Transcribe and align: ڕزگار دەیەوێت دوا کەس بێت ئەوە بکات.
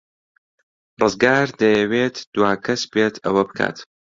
ڕزگار 0.99 1.47
دەیەوێت 1.59 2.15
دوا 2.35 2.51
کەس 2.65 2.81
بێت 2.93 3.15
ئەوە 3.23 3.41
بکات. 3.49 3.77